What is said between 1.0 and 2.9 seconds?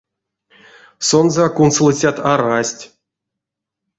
Сонзэ а кунсолыцят арасть.